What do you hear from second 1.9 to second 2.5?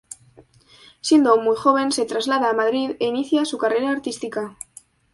se traslada